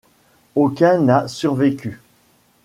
[0.55, 2.01] Aucun n'a survécu.